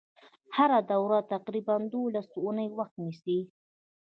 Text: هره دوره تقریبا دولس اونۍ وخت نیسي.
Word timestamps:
هره 0.57 0.79
دوره 0.91 1.19
تقریبا 1.33 1.75
دولس 1.93 2.27
اونۍ 2.43 2.67
وخت 2.77 2.95
نیسي. 3.03 3.39